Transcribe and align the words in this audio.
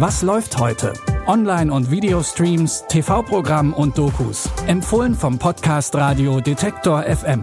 Was 0.00 0.22
läuft 0.22 0.58
heute? 0.58 0.92
Online- 1.26 1.72
und 1.72 1.90
Videostreams, 1.90 2.84
TV-Programm 2.88 3.72
und 3.72 3.98
Dokus. 3.98 4.48
Empfohlen 4.68 5.12
vom 5.12 5.40
Podcast 5.40 5.92
Radio 5.96 6.40
Detektor 6.40 7.02
FM. 7.02 7.42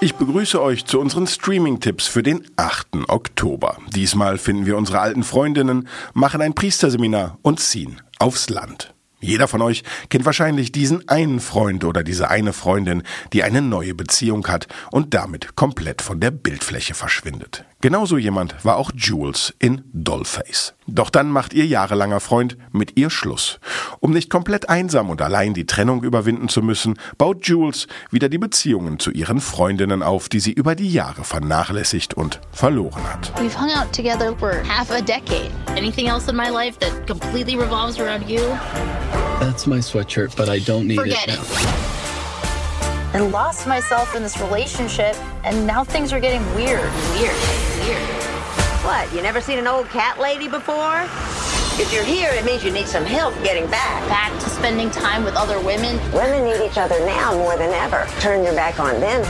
Ich 0.00 0.16
begrüße 0.16 0.60
euch 0.60 0.84
zu 0.84 0.98
unseren 0.98 1.28
Streaming-Tipps 1.28 2.08
für 2.08 2.24
den 2.24 2.44
8. 2.56 3.08
Oktober. 3.08 3.76
Diesmal 3.94 4.38
finden 4.38 4.66
wir 4.66 4.76
unsere 4.76 4.98
alten 4.98 5.22
Freundinnen, 5.22 5.86
machen 6.12 6.40
ein 6.40 6.54
Priesterseminar 6.54 7.38
und 7.42 7.60
ziehen 7.60 8.02
aufs 8.18 8.50
Land. 8.50 8.95
Jeder 9.20 9.48
von 9.48 9.62
euch 9.62 9.82
kennt 10.10 10.26
wahrscheinlich 10.26 10.72
diesen 10.72 11.08
einen 11.08 11.40
Freund 11.40 11.84
oder 11.84 12.04
diese 12.04 12.28
eine 12.28 12.52
Freundin, 12.52 13.02
die 13.32 13.42
eine 13.42 13.62
neue 13.62 13.94
Beziehung 13.94 14.46
hat 14.46 14.68
und 14.90 15.14
damit 15.14 15.56
komplett 15.56 16.02
von 16.02 16.20
der 16.20 16.30
Bildfläche 16.30 16.92
verschwindet. 16.94 17.64
Genauso 17.80 18.18
jemand 18.18 18.62
war 18.64 18.76
auch 18.76 18.90
Jules 18.94 19.54
in 19.58 19.82
Dollface. 19.92 20.74
Doch 20.86 21.08
dann 21.08 21.30
macht 21.30 21.54
ihr 21.54 21.66
jahrelanger 21.66 22.20
Freund 22.20 22.58
mit 22.72 22.98
ihr 22.98 23.08
Schluss. 23.08 23.58
Um 24.00 24.12
nicht 24.12 24.28
komplett 24.28 24.68
einsam 24.68 25.08
und 25.08 25.22
allein 25.22 25.54
die 25.54 25.66
Trennung 25.66 26.02
überwinden 26.02 26.48
zu 26.48 26.60
müssen, 26.60 26.98
baut 27.16 27.46
Jules 27.46 27.86
wieder 28.10 28.28
die 28.28 28.38
Beziehungen 28.38 28.98
zu 28.98 29.10
ihren 29.10 29.40
Freundinnen 29.40 30.02
auf, 30.02 30.28
die 30.28 30.40
sie 30.40 30.52
über 30.52 30.74
die 30.74 30.92
Jahre 30.92 31.24
vernachlässigt 31.24 32.14
und 32.14 32.40
verloren 32.52 33.02
hat. 33.04 33.32
We've 33.40 33.58
hung 33.58 33.70
out 33.70 33.92
together 33.92 34.36
for 34.38 34.62
half 34.68 34.90
a 34.90 35.00
decade. 35.00 35.50
Anything 35.76 36.08
else 36.08 36.28
in 36.28 36.34
my 36.34 36.48
life 36.48 36.78
that 36.78 37.06
completely 37.06 37.56
revolves 37.56 37.98
around 37.98 38.28
you? 38.30 38.40
That's 39.38 39.66
my 39.66 39.78
sweatshirt, 39.78 40.34
but 40.34 40.48
I 40.48 40.58
don't 40.60 40.88
need 40.88 40.96
Forget 40.96 41.28
it 41.28 41.34
it. 41.34 41.40
I 43.14 43.20
lost 43.20 43.66
myself 43.66 44.16
in 44.16 44.22
this 44.22 44.38
relationship, 44.40 45.14
and 45.44 45.66
now 45.66 45.84
things 45.84 46.14
are 46.14 46.20
getting 46.20 46.42
weird. 46.54 46.90
Weird. 47.12 47.36
Weird. 47.84 48.02
What, 48.84 49.12
you 49.12 49.20
never 49.20 49.40
seen 49.40 49.58
an 49.58 49.66
old 49.66 49.88
cat 49.88 50.18
lady 50.18 50.48
before? 50.48 51.02
If 51.78 51.92
you're 51.92 52.04
here, 52.04 52.30
it 52.32 52.46
means 52.46 52.64
you 52.64 52.70
need 52.70 52.86
some 52.86 53.04
help 53.04 53.34
getting 53.42 53.70
back. 53.70 54.08
Back 54.08 54.32
to 54.40 54.48
spending 54.48 54.90
time 54.90 55.24
with 55.24 55.34
other 55.34 55.60
women. 55.60 55.96
Women 56.12 56.44
need 56.44 56.64
each 56.64 56.78
other 56.78 56.98
now 57.00 57.34
more 57.34 57.58
than 57.58 57.72
ever. 57.74 58.08
Turn 58.20 58.42
your 58.42 58.54
back 58.54 58.80
on 58.80 58.98
them, 58.98 59.20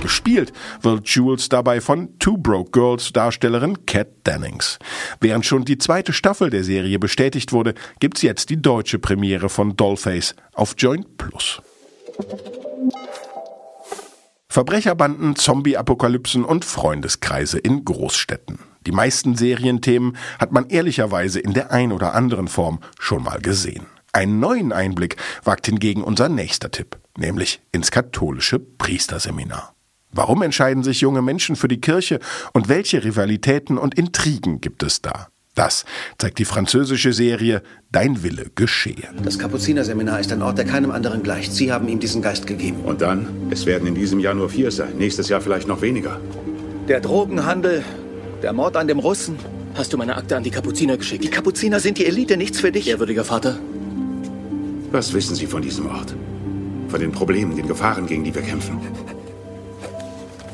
Gespielt 0.00 0.52
wird 0.82 1.08
Jules 1.08 1.48
dabei 1.48 1.80
von 1.80 2.18
Two 2.18 2.36
Broke 2.36 2.70
Girls 2.72 3.12
Darstellerin 3.12 3.86
Kat 3.86 4.08
Dennings. 4.26 4.78
Während 5.20 5.46
schon 5.46 5.64
die 5.64 5.78
zweite 5.78 6.12
Staffel 6.12 6.50
der 6.50 6.64
Serie 6.64 6.98
bestätigt 6.98 7.52
wurde, 7.52 7.74
gibt's 8.00 8.22
jetzt 8.22 8.50
die 8.50 8.60
deutsche 8.60 8.98
Premiere 8.98 9.48
von 9.48 9.76
Dollface 9.76 10.34
auf 10.52 10.74
Joint 10.76 11.16
Plus. 11.16 11.62
Verbrecherbanden, 14.48 15.36
Zombie-Apokalypsen 15.36 16.44
und 16.44 16.64
Freundeskreise 16.64 17.58
in 17.58 17.84
Großstädten. 17.84 18.58
Die 18.86 18.92
meisten 18.92 19.34
Serienthemen 19.34 20.16
hat 20.38 20.52
man 20.52 20.68
ehrlicherweise 20.68 21.40
in 21.40 21.54
der 21.54 21.72
ein 21.72 21.92
oder 21.92 22.14
anderen 22.14 22.48
Form 22.48 22.80
schon 22.98 23.24
mal 23.24 23.40
gesehen. 23.40 23.86
Einen 24.14 24.38
neuen 24.38 24.72
Einblick 24.72 25.16
wagt 25.42 25.66
hingegen 25.66 26.04
unser 26.04 26.28
nächster 26.28 26.70
Tipp, 26.70 26.98
nämlich 27.18 27.60
ins 27.72 27.90
katholische 27.90 28.60
Priesterseminar. 28.60 29.74
Warum 30.12 30.42
entscheiden 30.42 30.84
sich 30.84 31.00
junge 31.00 31.20
Menschen 31.20 31.56
für 31.56 31.66
die 31.66 31.80
Kirche 31.80 32.20
und 32.52 32.68
welche 32.68 33.02
Rivalitäten 33.02 33.76
und 33.76 33.96
Intrigen 33.96 34.60
gibt 34.60 34.84
es 34.84 35.02
da? 35.02 35.26
Das 35.56 35.84
zeigt 36.16 36.38
die 36.38 36.44
französische 36.44 37.12
Serie 37.12 37.62
Dein 37.90 38.22
Wille 38.22 38.52
geschehe. 38.54 39.08
Das 39.24 39.36
Kapuzinerseminar 39.36 40.20
ist 40.20 40.30
ein 40.30 40.42
Ort, 40.42 40.58
der 40.58 40.64
keinem 40.64 40.92
anderen 40.92 41.24
gleicht. 41.24 41.52
Sie 41.52 41.72
haben 41.72 41.88
ihm 41.88 41.98
diesen 41.98 42.22
Geist 42.22 42.46
gegeben. 42.46 42.82
Und 42.84 43.00
dann? 43.00 43.26
Es 43.50 43.66
werden 43.66 43.88
in 43.88 43.96
diesem 43.96 44.20
Jahr 44.20 44.34
nur 44.34 44.48
vier 44.48 44.70
sein. 44.70 44.96
Nächstes 44.96 45.28
Jahr 45.28 45.40
vielleicht 45.40 45.66
noch 45.66 45.80
weniger. 45.80 46.20
Der 46.86 47.00
Drogenhandel, 47.00 47.82
der 48.42 48.52
Mord 48.52 48.76
an 48.76 48.86
dem 48.86 49.00
Russen. 49.00 49.36
Hast 49.74 49.92
du 49.92 49.96
meine 49.96 50.16
Akte 50.16 50.36
an 50.36 50.44
die 50.44 50.52
Kapuziner 50.52 50.96
geschickt? 50.96 51.24
Die 51.24 51.30
Kapuziner 51.30 51.80
sind 51.80 51.98
die 51.98 52.06
Elite, 52.06 52.36
nichts 52.36 52.60
für 52.60 52.70
dich. 52.70 52.88
Ehrwürdiger 52.88 53.24
Vater, 53.24 53.58
Was 54.94 55.12
wissen 55.12 55.34
Sie 55.34 55.48
von 55.48 55.60
diesem 55.60 55.90
Ort? 55.90 56.14
Von 56.86 57.00
den 57.00 57.10
Problemen, 57.10 57.56
den 57.56 57.66
Gefahren, 57.66 58.06
gegen 58.06 58.22
die 58.22 58.32
wir 58.32 58.42
kämpfen? 58.42 58.78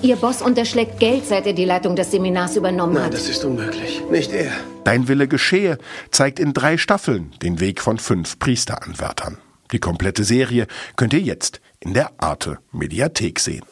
Ihr 0.01 0.17
Boss 0.17 0.41
unterschlägt 0.41 0.99
Geld, 0.99 1.27
seit 1.27 1.47
er 1.47 1.53
die 1.53 1.67
Leitung 1.67 1.95
des 1.95 2.11
Seminars 2.11 2.57
übernommen 2.57 2.95
Nein, 2.95 3.05
hat. 3.05 3.13
das 3.13 3.29
ist 3.29 3.45
unmöglich. 3.45 4.01
Nicht 4.11 4.33
er. 4.33 4.53
Dein 4.85 5.09
Wille 5.09 5.29
geschehe 5.29 5.77
zeigt 6.11 6.39
in 6.39 6.55
drei 6.55 6.79
Staffeln 6.79 7.35
den 7.43 7.61
Weg 7.61 7.83
von 7.83 7.99
fünf 7.99 8.39
Priesteranwärtern. 8.39 9.37
Die 9.73 9.79
komplette 9.79 10.25
Serie 10.25 10.69
könnt 10.97 11.13
ihr 11.13 11.21
jetzt 11.21 11.61
in 11.79 11.93
der 11.93 12.11
Arte 12.17 12.61
Mediathek 12.73 13.41
sehen. 13.41 13.67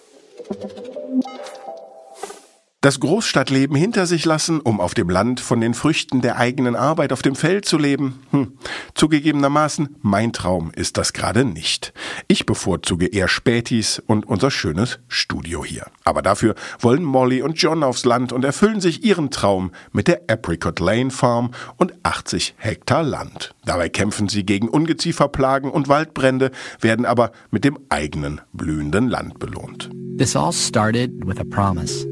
Das 2.81 3.01
Großstadtleben 3.01 3.75
hinter 3.75 4.07
sich 4.07 4.25
lassen, 4.25 4.61
um 4.61 4.81
auf 4.81 4.95
dem 4.95 5.11
Land 5.11 5.41
von 5.41 5.61
den 5.61 5.75
Früchten 5.75 6.21
der 6.21 6.37
eigenen 6.37 6.77
Arbeit 6.77 7.13
auf 7.13 7.23
dem 7.23 7.35
Feld 7.35 7.65
zu 7.65 7.77
leben? 7.77 8.21
Hm. 8.31 8.53
Zugegebenermaßen, 8.95 9.97
mein 10.01 10.33
Traum 10.33 10.71
ist 10.77 10.97
das 10.97 11.13
gerade 11.13 11.45
nicht. 11.45 11.93
Ich 12.29 12.47
bevorzuge 12.47 13.07
eher 13.07 13.27
Spätis 13.27 14.01
und 14.07 14.29
unser 14.29 14.53
schönes 14.53 15.01
Studio 15.09 15.65
hier. 15.65 15.87
Aber 16.05 16.23
dafür 16.23 16.55
wollen 16.79 17.03
Molly 17.03 17.43
und 17.43 17.61
John 17.61 17.83
aufs 17.83 18.05
Land 18.05 18.33
und 18.33 18.45
erfüllen 18.45 18.81
sich 18.81 19.03
ihren 19.03 19.33
Traum 19.33 19.73
mit 19.91 20.07
der 20.07 20.23
Apricot 20.29 20.79
Lane 20.79 21.11
Farm 21.11 21.51
und 21.79 21.95
80 22.05 22.55
Hektar 22.59 23.03
Land. 23.03 23.57
Dabei 23.65 23.89
kämpfen 23.89 24.29
sie 24.29 24.47
gegen 24.47 24.69
Ungezieferplagen 24.69 25.73
und 25.73 25.89
Waldbrände, 25.89 26.53
werden 26.81 27.07
aber 27.07 27.33
mit 27.51 27.65
dem 27.65 27.77
eigenen 27.89 28.41
blühenden 28.53 29.09
Land 29.09 29.41
belohnt. 29.41 29.91
This 30.17 30.37
all 30.37 30.53
started 30.53 31.11
with 31.27 31.41
a 31.41 31.45
promise 31.45 32.07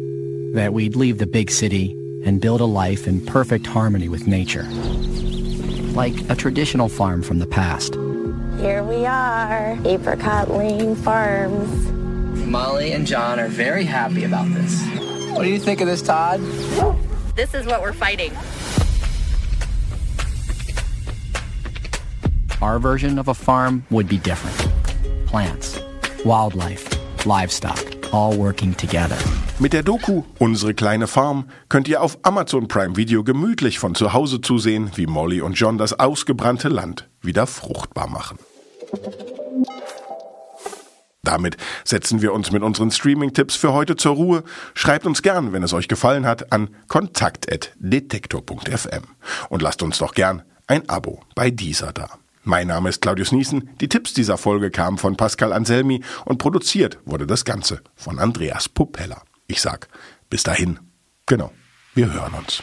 that 0.56 0.72
we'd 0.72 0.96
leave 0.96 1.18
the 1.18 1.26
big 1.26 1.50
city 1.50 1.92
and 2.24 2.40
build 2.40 2.62
a 2.62 2.64
life 2.64 3.06
in 3.06 3.20
perfect 3.20 3.66
harmony 3.66 4.08
with 4.08 4.26
nature. 4.26 4.62
Like 5.92 6.14
a 6.30 6.34
traditional 6.34 6.88
farm 6.88 7.22
from 7.22 7.38
the 7.38 7.46
past. 7.46 7.94
Here 8.58 8.82
we 8.82 9.04
are, 9.04 9.78
Apricot 9.84 10.50
Lane 10.50 10.96
Farms. 10.96 11.90
Molly 12.46 12.92
and 12.92 13.06
John 13.06 13.38
are 13.38 13.48
very 13.48 13.84
happy 13.84 14.24
about 14.24 14.48
this. 14.54 14.82
What 15.32 15.42
do 15.42 15.50
you 15.50 15.58
think 15.58 15.82
of 15.82 15.88
this, 15.88 16.00
Todd? 16.00 16.40
This 17.36 17.52
is 17.52 17.66
what 17.66 17.82
we're 17.82 17.92
fighting. 17.92 18.32
Our 22.62 22.78
version 22.78 23.18
of 23.18 23.28
a 23.28 23.34
farm 23.34 23.84
would 23.90 24.08
be 24.08 24.16
different. 24.16 24.72
Plants, 25.26 25.78
wildlife, 26.24 27.26
livestock, 27.26 28.14
all 28.14 28.34
working 28.34 28.72
together. 28.72 29.18
Mit 29.58 29.72
der 29.72 29.82
Doku 29.82 30.22
Unsere 30.38 30.74
kleine 30.74 31.06
Farm 31.06 31.48
könnt 31.70 31.88
ihr 31.88 32.02
auf 32.02 32.18
Amazon 32.22 32.68
Prime 32.68 32.96
Video 32.96 33.24
gemütlich 33.24 33.78
von 33.78 33.94
zu 33.94 34.12
Hause 34.12 34.42
zusehen, 34.42 34.90
wie 34.96 35.06
Molly 35.06 35.40
und 35.40 35.54
John 35.54 35.78
das 35.78 35.98
ausgebrannte 35.98 36.68
Land 36.68 37.08
wieder 37.22 37.46
fruchtbar 37.46 38.06
machen. 38.06 38.38
Damit 41.22 41.56
setzen 41.84 42.20
wir 42.20 42.34
uns 42.34 42.52
mit 42.52 42.62
unseren 42.62 42.90
Streaming-Tipps 42.90 43.56
für 43.56 43.72
heute 43.72 43.96
zur 43.96 44.16
Ruhe. 44.16 44.44
Schreibt 44.74 45.06
uns 45.06 45.22
gern, 45.22 45.54
wenn 45.54 45.62
es 45.62 45.72
euch 45.72 45.88
gefallen 45.88 46.26
hat, 46.26 46.52
an 46.52 46.68
kontakt.detektor.fm. 46.88 49.04
Und 49.48 49.62
lasst 49.62 49.82
uns 49.82 49.96
doch 49.98 50.12
gern 50.12 50.42
ein 50.66 50.86
Abo 50.88 51.22
bei 51.34 51.50
dieser 51.50 51.94
da. 51.94 52.10
Mein 52.44 52.66
Name 52.68 52.90
ist 52.90 53.00
Claudius 53.00 53.32
Niesen. 53.32 53.70
Die 53.80 53.88
Tipps 53.88 54.14
dieser 54.14 54.36
Folge 54.36 54.70
kamen 54.70 54.98
von 54.98 55.16
Pascal 55.16 55.52
Anselmi 55.52 56.04
und 56.26 56.38
produziert 56.38 56.98
wurde 57.04 57.26
das 57.26 57.44
Ganze 57.44 57.80
von 57.96 58.20
Andreas 58.20 58.68
Popella. 58.68 59.22
Ich 59.48 59.60
sag, 59.60 59.88
bis 60.28 60.42
dahin. 60.42 60.78
Genau, 61.26 61.52
wir 61.94 62.12
hören 62.12 62.34
uns. 62.34 62.62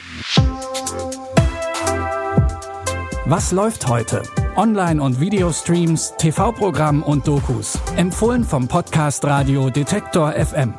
Was 3.25 3.51
läuft 3.51 3.87
heute? 3.87 4.23
Online- 4.57 5.01
und 5.01 5.19
Videostreams, 5.19 6.13
TV-Programm 6.17 7.01
und 7.03 7.27
Dokus. 7.27 7.79
Empfohlen 7.95 8.43
vom 8.43 8.67
Podcast 8.67 9.23
Radio 9.23 9.69
Detektor 9.69 10.33
FM. 10.33 10.73